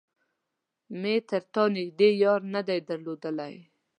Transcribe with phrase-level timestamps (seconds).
[1.01, 3.53] مې تر تا نږدې يار نه دی درلودلی.